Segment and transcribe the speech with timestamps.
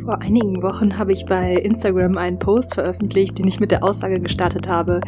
[0.00, 4.20] Vor einigen Wochen habe ich bei Instagram einen Post veröffentlicht, den ich mit der Aussage
[4.20, 5.00] gestartet habe,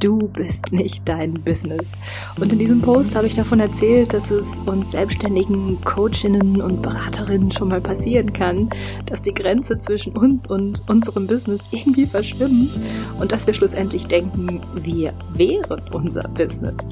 [0.00, 1.92] du bist nicht dein Business.
[2.40, 7.50] Und in diesem Post habe ich davon erzählt, dass es uns selbstständigen Coachinnen und Beraterinnen
[7.50, 8.70] schon mal passieren kann,
[9.06, 12.80] dass die Grenze zwischen uns und unserem Business irgendwie verschwimmt
[13.20, 16.88] und dass wir schlussendlich denken, wir wären unser Business.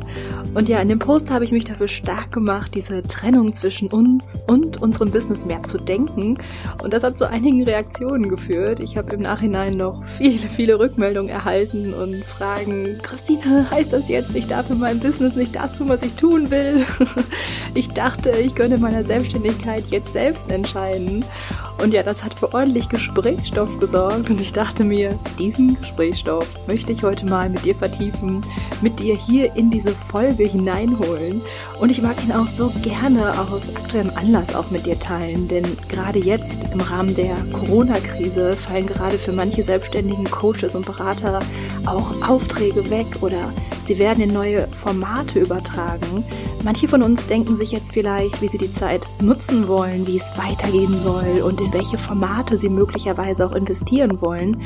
[0.55, 4.43] Und ja, in dem Post habe ich mich dafür stark gemacht, diese Trennung zwischen uns
[4.47, 6.39] und unserem Business mehr zu denken.
[6.83, 8.81] Und das hat zu einigen Reaktionen geführt.
[8.81, 12.97] Ich habe im Nachhinein noch viele, viele Rückmeldungen erhalten und Fragen.
[13.03, 16.51] Christine, heißt das jetzt, ich darf in meinem Business nicht das tun, was ich tun
[16.51, 16.87] will?
[17.75, 21.23] Ich dachte, ich könne meiner Selbstständigkeit jetzt selbst entscheiden.
[21.83, 26.93] Und ja, das hat für ordentlich Gesprächsstoff gesorgt und ich dachte mir, diesen Gesprächsstoff möchte
[26.93, 28.41] ich heute mal mit dir vertiefen,
[28.83, 31.41] mit dir hier in diese Folge hineinholen.
[31.81, 35.65] Und ich mag ihn auch so gerne aus aktuellem Anlass auch mit dir teilen, denn
[35.89, 41.41] gerade jetzt im Rahmen der Corona-Krise fallen gerade für manche selbstständigen Coaches und Berater
[41.85, 43.53] auch Aufträge weg oder
[43.85, 46.25] sie werden in neue Formate übertragen.
[46.65, 50.37] Manche von uns denken sich jetzt vielleicht, wie sie die Zeit nutzen wollen, wie es
[50.37, 54.61] weitergehen soll und in welche Formate sie möglicherweise auch investieren wollen.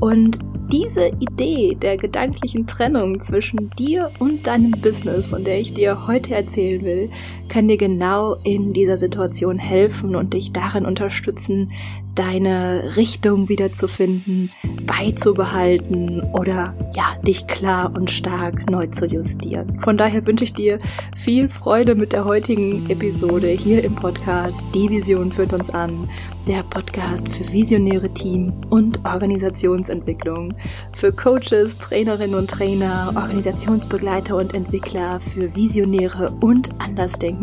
[0.00, 0.38] Und
[0.72, 6.34] diese Idee der gedanklichen Trennung zwischen dir und deinem Business, von der ich dir heute
[6.34, 7.10] erzählen will,
[7.52, 11.70] kann dir genau in dieser Situation helfen und dich darin unterstützen,
[12.14, 14.50] deine Richtung wiederzufinden,
[14.86, 19.80] beizubehalten oder ja, dich klar und stark neu zu justieren.
[19.80, 20.78] Von daher wünsche ich dir
[21.16, 24.64] viel Freude mit der heutigen Episode hier im Podcast.
[24.74, 26.08] Die Vision führt uns an.
[26.48, 30.54] Der Podcast für visionäre Team und Organisationsentwicklung.
[30.92, 37.41] Für Coaches, Trainerinnen und Trainer, Organisationsbegleiter und Entwickler, für Visionäre und Andersdenkende.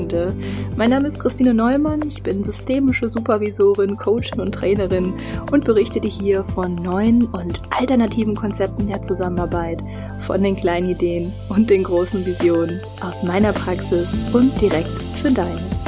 [0.77, 2.01] Mein Name ist Christine Neumann.
[2.07, 5.13] Ich bin systemische Supervisorin, Coachin und Trainerin
[5.51, 9.83] und berichte dir hier von neuen und alternativen Konzepten der Zusammenarbeit,
[10.21, 14.87] von den kleinen Ideen und den großen Visionen aus meiner Praxis und direkt
[15.21, 15.78] für deine.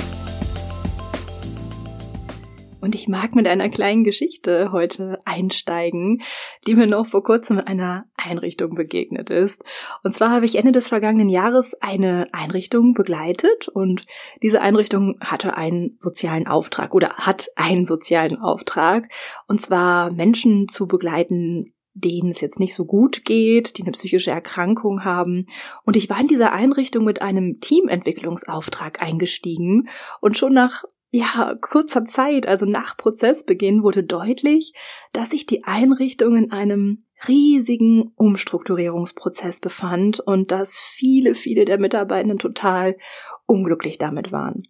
[2.82, 6.24] Und ich mag mit einer kleinen Geschichte heute einsteigen,
[6.66, 9.64] die mir noch vor kurzem in einer Einrichtung begegnet ist.
[10.04, 14.06] Und zwar habe ich Ende des vergangenen Jahres eine Einrichtung begleitet und
[14.42, 19.10] diese Einrichtung hatte einen sozialen Auftrag oder hat einen sozialen Auftrag.
[19.48, 24.32] Und zwar Menschen zu begleiten, denen es jetzt nicht so gut geht, die eine psychische
[24.32, 25.46] Erkrankung haben.
[25.86, 29.90] Und ich war in dieser Einrichtung mit einem Teamentwicklungsauftrag eingestiegen
[30.20, 34.74] und schon nach ja, kurzer Zeit, also nach Prozessbeginn, wurde deutlich,
[35.12, 42.40] dass sich die Einrichtung in einem riesigen Umstrukturierungsprozess befand und dass viele, viele der Mitarbeitenden
[42.40, 42.98] total
[43.46, 44.64] unglücklich damit waren.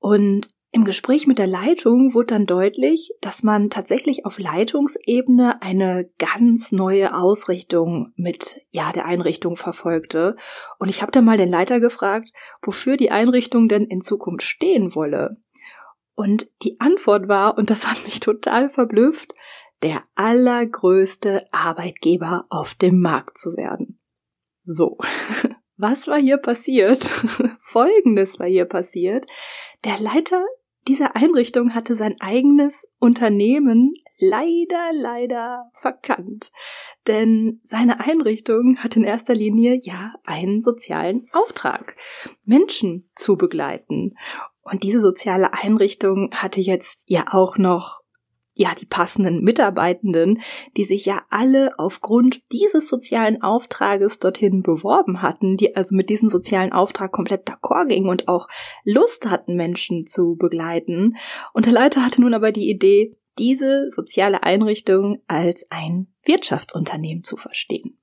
[0.00, 6.10] Und im Gespräch mit der Leitung wurde dann deutlich, dass man tatsächlich auf Leitungsebene eine
[6.18, 10.34] ganz neue Ausrichtung mit ja der Einrichtung verfolgte.
[10.78, 12.30] Und ich habe dann mal den Leiter gefragt,
[12.62, 15.41] wofür die Einrichtung denn in Zukunft stehen wolle.
[16.22, 19.34] Und die Antwort war, und das hat mich total verblüfft,
[19.82, 23.98] der allergrößte Arbeitgeber auf dem Markt zu werden.
[24.62, 24.98] So,
[25.76, 27.02] was war hier passiert?
[27.60, 29.26] Folgendes war hier passiert.
[29.84, 30.44] Der Leiter
[30.86, 36.52] dieser Einrichtung hatte sein eigenes Unternehmen leider, leider verkannt.
[37.08, 41.96] Denn seine Einrichtung hat in erster Linie ja einen sozialen Auftrag,
[42.44, 44.14] Menschen zu begleiten.
[44.62, 48.02] Und diese soziale Einrichtung hatte jetzt ja auch noch
[48.54, 50.42] ja, die passenden Mitarbeitenden,
[50.76, 56.28] die sich ja alle aufgrund dieses sozialen Auftrages dorthin beworben hatten, die also mit diesem
[56.28, 58.48] sozialen Auftrag komplett d'accord gingen und auch
[58.84, 61.16] Lust hatten, Menschen zu begleiten.
[61.54, 67.38] Und der Leiter hatte nun aber die Idee, diese soziale Einrichtung als ein Wirtschaftsunternehmen zu
[67.38, 67.98] verstehen.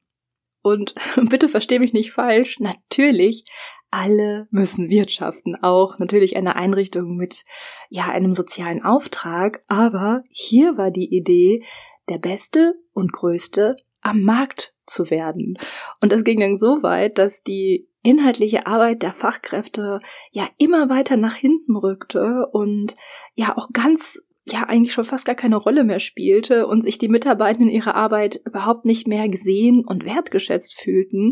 [0.63, 0.95] Und
[1.29, 3.45] bitte versteh mich nicht falsch, natürlich
[3.91, 7.45] alle müssen wirtschaften, auch natürlich eine Einrichtung mit
[7.89, 11.63] ja einem sozialen Auftrag, aber hier war die Idee,
[12.09, 15.57] der beste und größte am Markt zu werden.
[16.01, 19.99] Und das ging dann so weit, dass die inhaltliche Arbeit der Fachkräfte
[20.31, 22.95] ja immer weiter nach hinten rückte und
[23.35, 27.09] ja auch ganz ja eigentlich schon fast gar keine Rolle mehr spielte und sich die
[27.09, 31.31] Mitarbeitenden ihre Arbeit überhaupt nicht mehr gesehen und wertgeschätzt fühlten.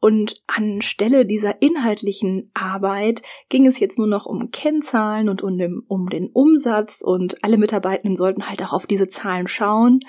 [0.00, 5.82] Und anstelle dieser inhaltlichen Arbeit ging es jetzt nur noch um Kennzahlen und um den,
[5.86, 10.00] um den Umsatz und alle Mitarbeitenden sollten halt auch auf diese Zahlen schauen.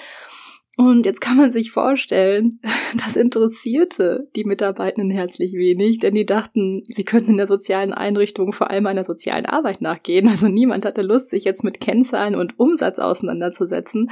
[0.79, 2.61] Und jetzt kann man sich vorstellen,
[3.05, 8.53] das interessierte die Mitarbeitenden herzlich wenig, denn die dachten, sie könnten in der sozialen Einrichtung
[8.53, 10.29] vor allem einer sozialen Arbeit nachgehen.
[10.29, 14.09] Also niemand hatte Lust, sich jetzt mit Kennzahlen und Umsatz auseinanderzusetzen.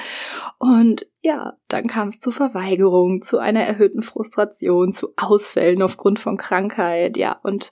[0.59, 6.35] Und ja, dann kam es zu Verweigerung, zu einer erhöhten Frustration, zu Ausfällen aufgrund von
[6.35, 7.39] Krankheit, ja.
[7.43, 7.71] Und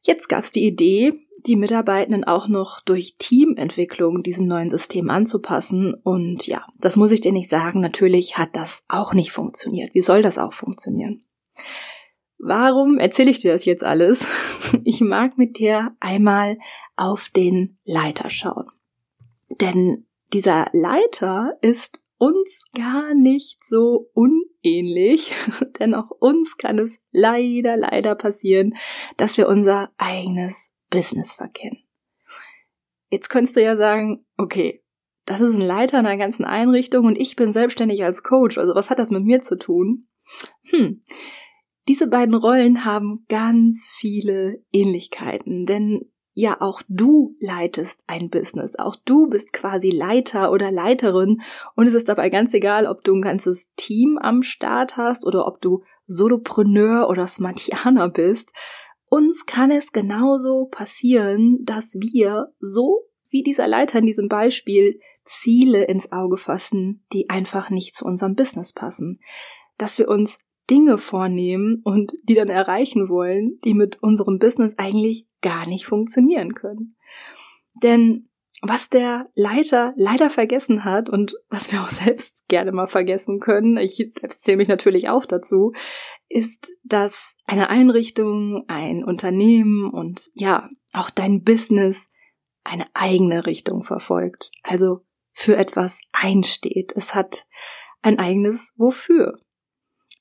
[0.00, 1.12] jetzt gab es die Idee,
[1.46, 5.94] die Mitarbeitenden auch noch durch Teamentwicklung diesem neuen System anzupassen.
[5.94, 7.80] Und ja, das muss ich dir nicht sagen.
[7.80, 9.94] Natürlich hat das auch nicht funktioniert.
[9.94, 11.22] Wie soll das auch funktionieren?
[12.38, 14.26] Warum erzähle ich dir das jetzt alles?
[14.82, 16.58] Ich mag mit dir einmal
[16.96, 18.70] auf den Leiter schauen.
[19.60, 25.32] Denn dieser Leiter ist uns gar nicht so unähnlich,
[25.78, 28.74] denn auch uns kann es leider, leider passieren,
[29.16, 31.84] dass wir unser eigenes Business verkennen.
[33.10, 34.82] Jetzt könntest du ja sagen, okay,
[35.26, 38.90] das ist ein Leiter einer ganzen Einrichtung und ich bin selbstständig als Coach, also was
[38.90, 40.08] hat das mit mir zu tun?
[40.64, 41.00] Hm.
[41.88, 48.76] Diese beiden Rollen haben ganz viele Ähnlichkeiten, denn ja, auch du leitest ein Business.
[48.76, 51.42] Auch du bist quasi Leiter oder Leiterin.
[51.76, 55.46] Und es ist dabei ganz egal, ob du ein ganzes Team am Start hast oder
[55.46, 58.52] ob du Solopreneur oder Smartianer bist.
[59.08, 65.84] Uns kann es genauso passieren, dass wir, so wie dieser Leiter in diesem Beispiel, Ziele
[65.84, 69.20] ins Auge fassen, die einfach nicht zu unserem Business passen.
[69.78, 70.38] Dass wir uns
[70.70, 76.54] Dinge vornehmen und die dann erreichen wollen, die mit unserem Business eigentlich gar nicht funktionieren
[76.54, 76.96] können.
[77.82, 78.28] Denn
[78.62, 83.76] was der Leiter leider vergessen hat und was wir auch selbst gerne mal vergessen können,
[83.76, 85.72] ich selbst zähle mich natürlich auch dazu,
[86.28, 92.10] ist, dass eine Einrichtung, ein Unternehmen und ja, auch dein Business
[92.64, 95.00] eine eigene Richtung verfolgt, also
[95.32, 96.92] für etwas einsteht.
[96.96, 97.46] Es hat
[98.02, 99.40] ein eigenes Wofür.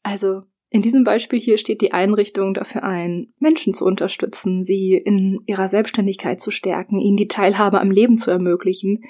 [0.01, 5.41] Also in diesem Beispiel hier steht die Einrichtung dafür ein, Menschen zu unterstützen, sie in
[5.45, 9.03] ihrer Selbstständigkeit zu stärken, ihnen die Teilhabe am Leben zu ermöglichen.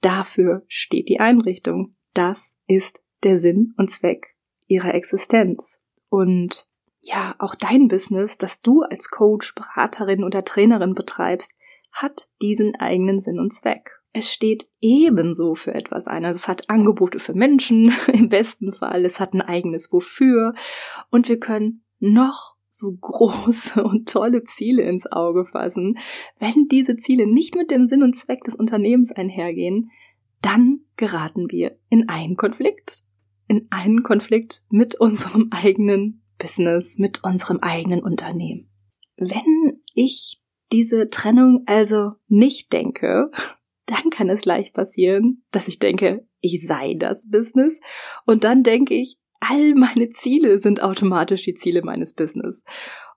[0.00, 1.96] Dafür steht die Einrichtung.
[2.14, 4.34] Das ist der Sinn und Zweck
[4.66, 5.81] ihrer Existenz.
[6.12, 6.66] Und
[7.00, 11.54] ja, auch dein Business, das du als Coach, Beraterin oder Trainerin betreibst,
[11.90, 13.98] hat diesen eigenen Sinn und Zweck.
[14.12, 16.26] Es steht ebenso für etwas ein.
[16.26, 19.06] Also es hat Angebote für Menschen im besten Fall.
[19.06, 20.52] Es hat ein eigenes Wofür.
[21.10, 25.96] Und wir können noch so große und tolle Ziele ins Auge fassen.
[26.38, 29.90] Wenn diese Ziele nicht mit dem Sinn und Zweck des Unternehmens einhergehen,
[30.42, 33.02] dann geraten wir in einen Konflikt
[33.48, 38.70] in einen Konflikt mit unserem eigenen Business, mit unserem eigenen Unternehmen.
[39.16, 40.40] Wenn ich
[40.72, 43.30] diese Trennung also nicht denke,
[43.86, 47.80] dann kann es leicht passieren, dass ich denke, ich sei das Business
[48.26, 52.64] und dann denke ich, all meine Ziele sind automatisch die Ziele meines Business.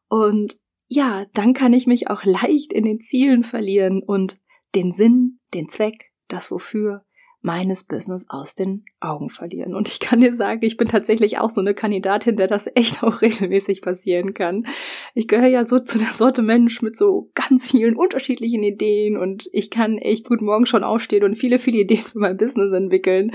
[0.10, 0.58] Und
[0.88, 4.40] ja, dann kann ich mich auch leicht in den Zielen verlieren und
[4.74, 7.05] den Sinn, den Zweck, das Wofür
[7.46, 9.76] meines Business aus den Augen verlieren.
[9.76, 13.04] Und ich kann dir sagen, ich bin tatsächlich auch so eine Kandidatin, der das echt
[13.04, 14.66] auch regelmäßig passieren kann.
[15.14, 19.48] Ich gehöre ja so zu der Sorte Mensch mit so ganz vielen unterschiedlichen Ideen und
[19.54, 23.32] ich kann echt gut morgen schon aufstehen und viele, viele Ideen für mein Business entwickeln.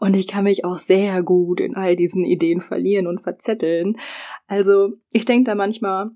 [0.00, 3.98] Und ich kann mich auch sehr gut in all diesen Ideen verlieren und verzetteln.
[4.46, 6.12] Also ich denke da manchmal,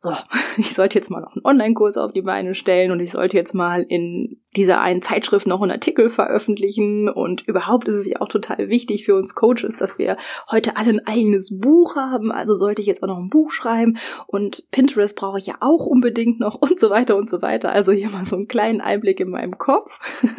[0.00, 0.12] so,
[0.58, 3.54] ich sollte jetzt mal noch einen Online-Kurs auf die Beine stellen und ich sollte jetzt
[3.54, 8.28] mal in dieser einen Zeitschrift noch einen Artikel veröffentlichen und überhaupt ist es ja auch
[8.28, 10.16] total wichtig für uns Coaches, dass wir
[10.50, 13.98] heute alle ein eigenes Buch haben, also sollte ich jetzt auch noch ein Buch schreiben
[14.26, 17.72] und Pinterest brauche ich ja auch unbedingt noch und so weiter und so weiter.
[17.72, 19.98] Also hier mal so einen kleinen Einblick in meinem Kopf.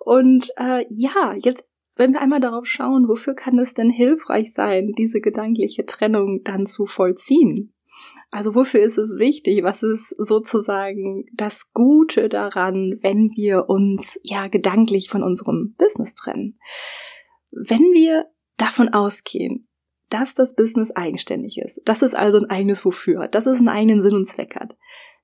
[0.00, 4.94] und äh, ja, jetzt wenn wir einmal darauf schauen, wofür kann es denn hilfreich sein,
[4.98, 7.73] diese gedankliche Trennung dann zu vollziehen?
[8.30, 9.62] Also wofür ist es wichtig?
[9.62, 16.58] Was ist sozusagen das Gute daran, wenn wir uns ja gedanklich von unserem Business trennen?
[17.50, 18.26] Wenn wir
[18.56, 19.68] davon ausgehen,
[20.10, 23.68] dass das Business eigenständig ist, dass es also ein eigenes Wofür hat, dass es einen
[23.68, 24.76] eigenen Sinn und Zweck hat,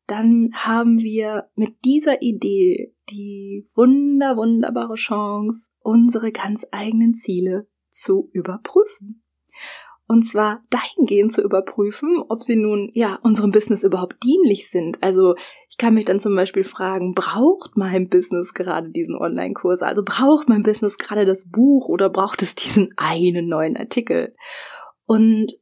[0.07, 8.29] dann haben wir mit dieser Idee die wunder, wunderbare Chance, unsere ganz eigenen Ziele zu
[8.33, 9.23] überprüfen.
[10.11, 15.01] Und zwar dahingehend zu überprüfen, ob sie nun, ja, unserem Business überhaupt dienlich sind.
[15.05, 15.37] Also
[15.69, 19.83] ich kann mich dann zum Beispiel fragen, braucht mein Business gerade diesen Online-Kurs?
[19.83, 24.35] Also braucht mein Business gerade das Buch oder braucht es diesen einen neuen Artikel?
[25.07, 25.53] Und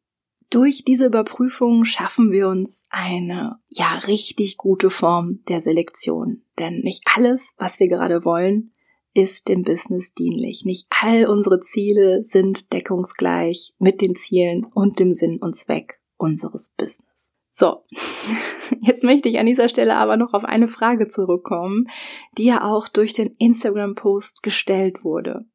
[0.49, 6.45] durch diese Überprüfung schaffen wir uns eine, ja, richtig gute Form der Selektion.
[6.59, 8.73] Denn nicht alles, was wir gerade wollen,
[9.19, 10.65] ist dem Business dienlich.
[10.65, 16.73] Nicht all unsere Ziele sind deckungsgleich mit den Zielen und dem Sinn und Zweck unseres
[16.77, 17.33] Business.
[17.51, 17.83] So,
[18.81, 21.89] jetzt möchte ich an dieser Stelle aber noch auf eine Frage zurückkommen,
[22.37, 25.47] die ja auch durch den Instagram-Post gestellt wurde.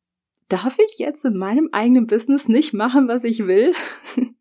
[0.49, 3.71] Darf ich jetzt in meinem eigenen Business nicht machen, was ich will?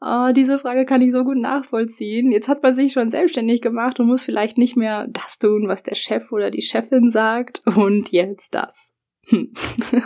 [0.00, 2.30] Oh, diese Frage kann ich so gut nachvollziehen.
[2.30, 5.82] Jetzt hat man sich schon selbstständig gemacht und muss vielleicht nicht mehr das tun, was
[5.82, 8.94] der Chef oder die Chefin sagt und jetzt das.
[9.26, 9.52] Hm.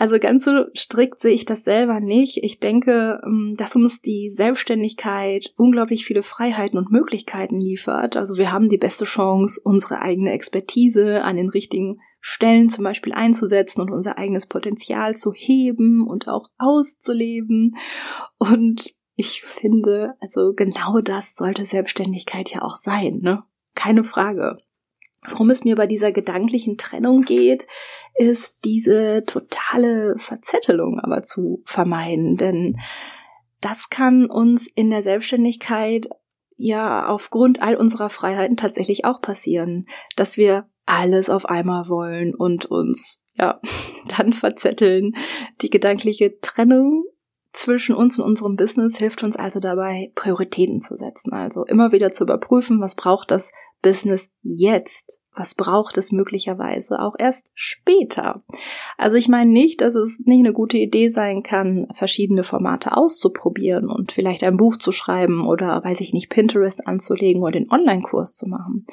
[0.00, 2.38] Also ganz so strikt sehe ich das selber nicht.
[2.44, 8.16] Ich denke, ähm, dass uns die Selbstständigkeit unglaublich viele Freiheiten und Möglichkeiten liefert.
[8.16, 13.12] Also wir haben die beste Chance, unsere eigene Expertise an den richtigen Stellen zum Beispiel
[13.12, 17.76] einzusetzen und unser eigenes Potenzial zu heben und auch auszuleben.
[18.38, 23.44] Und ich finde, also genau das sollte Selbstständigkeit ja auch sein, ne?
[23.74, 24.58] Keine Frage.
[25.26, 27.66] Worum es mir bei dieser gedanklichen Trennung geht,
[28.14, 32.78] ist diese totale Verzettelung aber zu vermeiden, denn
[33.60, 36.08] das kann uns in der Selbstständigkeit
[36.56, 42.66] ja aufgrund all unserer Freiheiten tatsächlich auch passieren, dass wir alles auf einmal wollen und
[42.66, 43.60] uns ja
[44.16, 45.14] dann verzetteln.
[45.60, 47.04] Die gedankliche Trennung
[47.52, 51.32] zwischen uns und unserem Business hilft uns also dabei, Prioritäten zu setzen.
[51.32, 53.52] Also immer wieder zu überprüfen, was braucht das
[53.82, 55.20] Business jetzt?
[55.34, 58.42] Was braucht es möglicherweise auch erst später?
[58.96, 63.88] Also ich meine nicht, dass es nicht eine gute Idee sein kann, verschiedene Formate auszuprobieren
[63.88, 68.34] und vielleicht ein Buch zu schreiben oder, weiß ich nicht, Pinterest anzulegen oder den Online-Kurs
[68.34, 68.86] zu machen.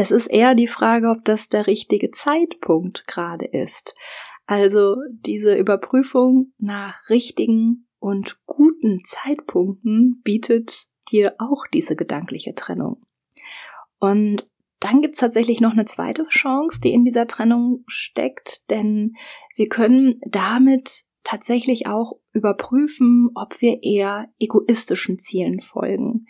[0.00, 3.96] Es ist eher die Frage, ob das der richtige Zeitpunkt gerade ist.
[4.46, 13.02] Also diese Überprüfung nach richtigen und guten Zeitpunkten bietet dir auch diese gedankliche Trennung.
[13.98, 19.14] Und dann gibt's tatsächlich noch eine zweite Chance, die in dieser Trennung steckt, denn
[19.56, 26.26] wir können damit tatsächlich auch überprüfen, ob wir eher egoistischen Zielen folgen.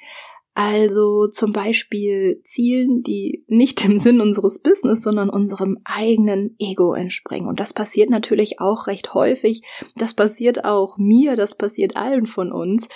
[0.60, 7.46] Also zum Beispiel Zielen, die nicht dem Sinn unseres Business, sondern unserem eigenen Ego entspringen.
[7.48, 9.62] Und das passiert natürlich auch recht häufig.
[9.94, 12.88] Das passiert auch mir, das passiert allen von uns.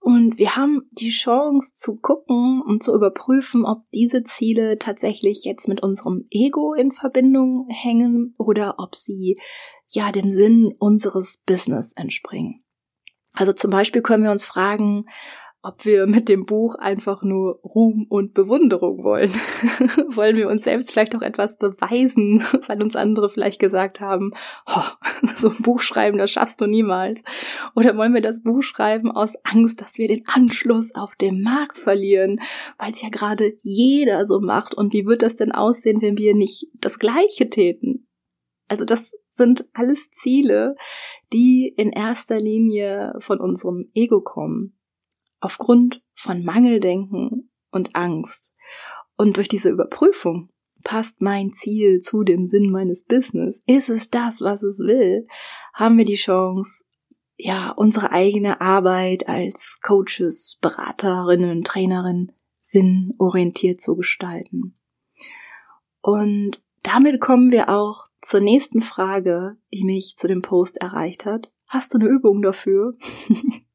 [0.00, 5.68] Und wir haben die Chance zu gucken und zu überprüfen, ob diese Ziele tatsächlich jetzt
[5.68, 9.40] mit unserem Ego in Verbindung hängen oder ob sie
[9.88, 12.62] ja dem Sinn unseres Business entspringen.
[13.32, 15.06] Also zum Beispiel können wir uns fragen,
[15.64, 19.30] ob wir mit dem Buch einfach nur Ruhm und Bewunderung wollen.
[20.08, 24.32] wollen wir uns selbst vielleicht auch etwas beweisen, weil uns andere vielleicht gesagt haben,
[24.66, 24.82] oh,
[25.36, 27.22] so ein Buch schreiben, das schaffst du niemals.
[27.76, 31.78] Oder wollen wir das Buch schreiben aus Angst, dass wir den Anschluss auf dem Markt
[31.78, 32.40] verlieren,
[32.78, 34.74] weil es ja gerade jeder so macht.
[34.74, 38.08] Und wie wird das denn aussehen, wenn wir nicht das Gleiche täten?
[38.66, 40.74] Also das sind alles Ziele,
[41.32, 44.76] die in erster Linie von unserem Ego kommen
[45.42, 48.54] aufgrund von Mangeldenken und Angst.
[49.16, 50.48] Und durch diese Überprüfung
[50.84, 53.62] passt mein Ziel zu dem Sinn meines Business?
[53.66, 55.26] Ist es das, was es will?
[55.74, 56.84] Haben wir die Chance,
[57.36, 64.78] ja, unsere eigene Arbeit als Coaches, Beraterinnen, Trainerinnen sinnorientiert zu gestalten?
[66.00, 71.52] Und damit kommen wir auch zur nächsten Frage, die mich zu dem Post erreicht hat.
[71.66, 72.96] Hast du eine Übung dafür?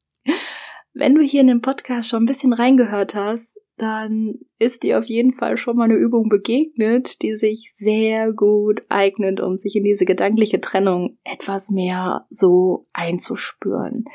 [0.98, 5.04] Wenn du hier in dem Podcast schon ein bisschen reingehört hast, dann ist dir auf
[5.04, 9.84] jeden Fall schon mal eine Übung begegnet, die sich sehr gut eignet, um sich in
[9.84, 14.06] diese gedankliche Trennung etwas mehr so einzuspüren.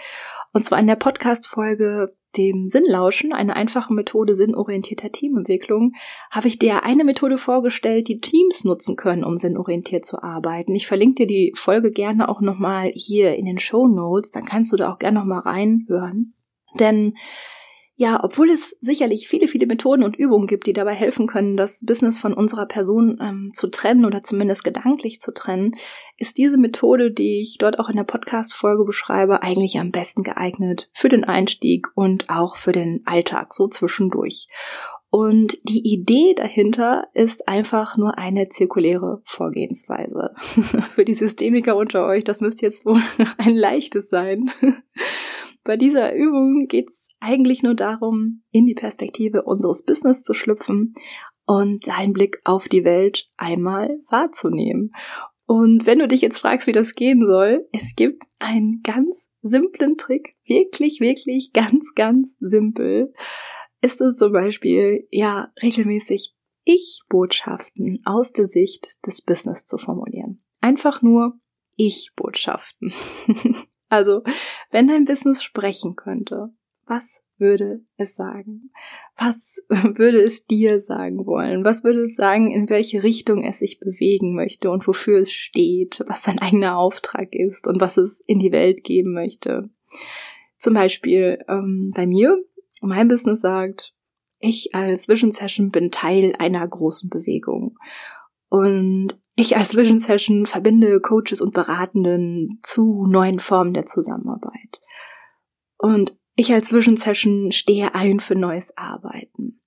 [0.51, 5.93] Und zwar in der Podcast-Folge dem Sinnlauschen, eine einfache Methode sinnorientierter Teamentwicklung,
[6.31, 10.75] habe ich dir eine Methode vorgestellt, die Teams nutzen können, um sinnorientiert zu arbeiten.
[10.75, 14.73] Ich verlinke dir die Folge gerne auch nochmal hier in den Show Notes, dann kannst
[14.73, 16.33] du da auch gerne nochmal reinhören.
[16.79, 17.15] Denn
[17.95, 21.83] ja, obwohl es sicherlich viele, viele Methoden und Übungen gibt, die dabei helfen können, das
[21.85, 25.75] Business von unserer Person ähm, zu trennen oder zumindest gedanklich zu trennen,
[26.17, 30.89] ist diese Methode, die ich dort auch in der Podcast-Folge beschreibe, eigentlich am besten geeignet
[30.93, 34.47] für den Einstieg und auch für den Alltag, so zwischendurch.
[35.11, 40.31] Und die Idee dahinter ist einfach nur eine zirkuläre Vorgehensweise.
[40.95, 42.99] für die Systemiker unter euch, das müsste jetzt wohl
[43.37, 44.49] ein leichtes sein.
[45.63, 50.93] Bei dieser Übung geht es eigentlich nur darum, in die Perspektive unseres Business zu schlüpfen
[51.45, 54.91] und seinen Blick auf die Welt einmal wahrzunehmen.
[55.45, 59.97] Und wenn du dich jetzt fragst, wie das gehen soll, es gibt einen ganz simplen
[59.97, 63.13] Trick, wirklich, wirklich ganz, ganz simpel.
[63.81, 70.43] Ist es zum Beispiel, ja, regelmäßig Ich-Botschaften aus der Sicht des Business zu formulieren.
[70.61, 71.37] Einfach nur
[71.75, 72.93] Ich-Botschaften.
[73.93, 74.23] also,
[74.71, 76.49] wenn dein Business sprechen könnte,
[76.87, 78.71] was würde es sagen?
[79.17, 81.63] Was würde es dir sagen wollen?
[81.63, 86.03] Was würde es sagen, in welche Richtung es sich bewegen möchte und wofür es steht,
[86.07, 89.69] was sein eigener Auftrag ist und was es in die Welt geben möchte?
[90.57, 92.43] Zum Beispiel ähm, bei mir,
[92.81, 93.93] mein Business sagt,
[94.39, 97.77] ich als Vision Session bin Teil einer großen Bewegung.
[98.49, 104.79] Und ich als Vision Session verbinde Coaches und Beratenden zu neuen Formen der Zusammenarbeit.
[105.77, 109.61] Und ich als Vision Session stehe ein für neues Arbeiten.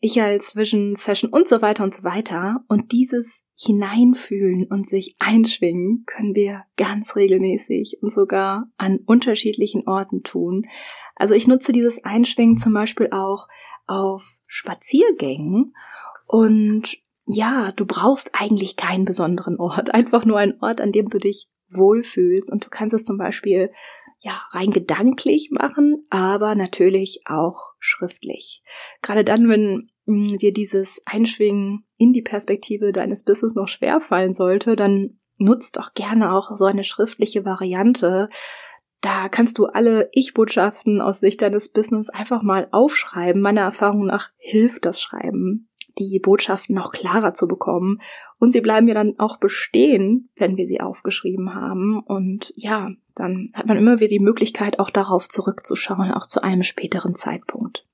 [0.00, 2.64] Ich als Vision Session und so weiter und so weiter.
[2.68, 10.22] Und dieses Hineinfühlen und sich einschwingen können wir ganz regelmäßig und sogar an unterschiedlichen Orten
[10.22, 10.66] tun.
[11.16, 13.48] Also ich nutze dieses Einschwingen zum Beispiel auch
[13.88, 15.74] auf Spaziergängen
[16.26, 21.18] und ja, du brauchst eigentlich keinen besonderen Ort, einfach nur einen Ort, an dem du
[21.18, 23.70] dich wohlfühlst und du kannst es zum Beispiel
[24.20, 28.62] ja rein gedanklich machen, aber natürlich auch schriftlich.
[29.02, 34.34] Gerade dann, wenn mm, dir dieses Einschwingen in die Perspektive deines Business noch schwer fallen
[34.34, 38.28] sollte, dann nutzt doch gerne auch so eine schriftliche Variante,
[39.00, 43.40] da kannst du alle Ich-Botschaften aus Sicht deines Business einfach mal aufschreiben.
[43.40, 45.67] Meiner Erfahrung nach hilft das Schreiben,
[45.98, 48.00] die Botschaften noch klarer zu bekommen.
[48.38, 52.00] Und sie bleiben ja dann auch bestehen, wenn wir sie aufgeschrieben haben.
[52.00, 56.62] Und ja, dann hat man immer wieder die Möglichkeit, auch darauf zurückzuschauen, auch zu einem
[56.62, 57.84] späteren Zeitpunkt.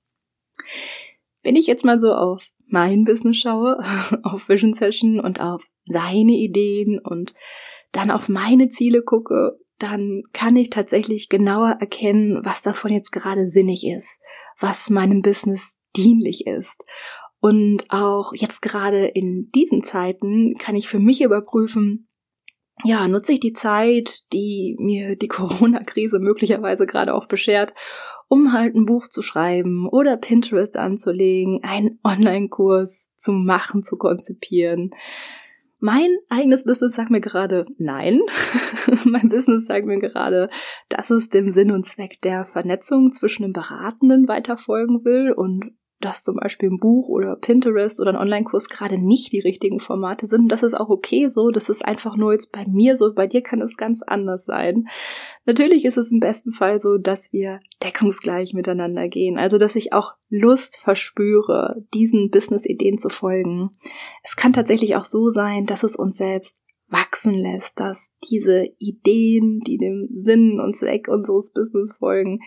[1.42, 3.78] Wenn ich jetzt mal so auf mein Business schaue,
[4.23, 7.34] auf Vision Session und auf seine Ideen und
[7.92, 13.49] dann auf meine Ziele gucke, dann kann ich tatsächlich genauer erkennen, was davon jetzt gerade
[13.49, 14.20] sinnig ist,
[14.58, 16.84] was meinem Business dienlich ist.
[17.45, 22.09] Und auch jetzt gerade in diesen Zeiten kann ich für mich überprüfen,
[22.85, 27.75] ja, nutze ich die Zeit, die mir die Corona-Krise möglicherweise gerade auch beschert,
[28.29, 34.93] um halt ein Buch zu schreiben oder Pinterest anzulegen, einen Online-Kurs zu machen, zu konzipieren.
[35.81, 38.23] Mein eigenes Business sagt mir gerade nein.
[39.05, 40.49] mein Business sagt mir gerade,
[40.89, 46.23] dass es dem Sinn und Zweck der Vernetzung zwischen dem Beratenden weiterfolgen will und dass
[46.23, 50.52] zum Beispiel ein Buch oder Pinterest oder ein Online-Kurs gerade nicht die richtigen Formate sind.
[50.52, 51.50] Das ist auch okay so.
[51.50, 53.14] Das ist einfach nur jetzt bei mir so.
[53.14, 54.88] Bei dir kann es ganz anders sein.
[55.47, 59.38] Natürlich ist es im besten Fall so, dass wir deckungsgleich miteinander gehen.
[59.38, 63.71] Also, dass ich auch Lust verspüre, diesen Business-Ideen zu folgen.
[64.23, 69.60] Es kann tatsächlich auch so sein, dass es uns selbst wachsen lässt, dass diese Ideen,
[69.67, 72.40] die dem Sinn und Zweck unseres Business folgen,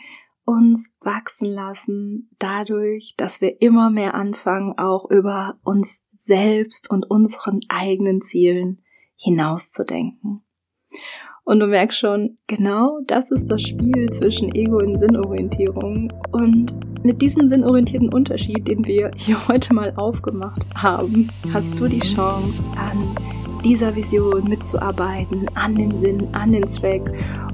[0.47, 7.59] uns wachsen lassen, dadurch, dass wir immer mehr anfangen, auch über uns selbst und unseren
[7.67, 8.81] eigenen Zielen
[9.17, 10.41] hinauszudenken.
[11.43, 16.11] Und du merkst schon, genau das ist das Spiel zwischen Ego und Sinnorientierung.
[16.31, 21.99] Und mit diesem sinnorientierten Unterschied, den wir hier heute mal aufgemacht haben, hast du die
[21.99, 27.01] Chance, an dieser Vision mitzuarbeiten, an dem Sinn, an den Zweck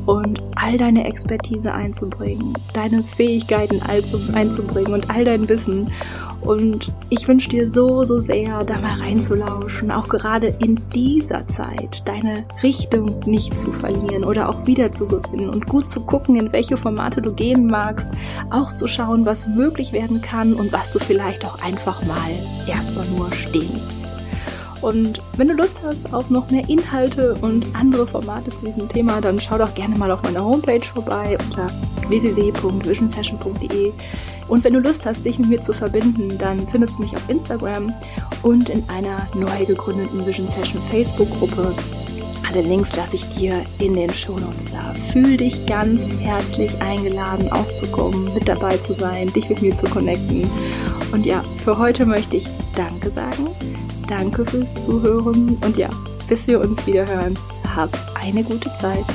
[0.06, 5.92] und all deine Expertise einzubringen, deine Fähigkeiten einzubringen und all dein Wissen.
[6.42, 12.04] Und ich wünsche dir so, so sehr, da mal reinzulauschen, auch gerade in dieser Zeit
[12.06, 16.52] deine Richtung nicht zu verlieren oder auch wieder zu gewinnen und gut zu gucken, in
[16.52, 18.10] welche Formate du gehen magst,
[18.50, 22.32] auch zu schauen, was möglich werden kann und was du vielleicht auch einfach mal
[22.68, 24.03] erstmal nur stehen
[24.84, 29.22] und wenn du Lust hast auf noch mehr Inhalte und andere Formate zu diesem Thema,
[29.22, 31.68] dann schau doch gerne mal auf meiner Homepage vorbei unter
[32.10, 33.94] www.visionsession.de.
[34.50, 37.30] Und wenn du Lust hast, dich mit mir zu verbinden, dann findest du mich auf
[37.30, 37.94] Instagram
[38.42, 41.74] und in einer neu gegründeten Vision Session Facebook-Gruppe.
[42.46, 44.94] Alle Links lasse ich dir in den Shownotes da.
[45.14, 50.46] Fühl dich ganz herzlich eingeladen, aufzukommen, mit dabei zu sein, dich mit mir zu connecten.
[51.14, 53.48] Und ja, für heute möchte ich Danke sagen
[54.08, 55.90] Danke fürs Zuhören und ja,
[56.28, 57.34] bis wir uns wieder hören.
[57.76, 57.90] Hab
[58.22, 59.06] eine gute Zeit.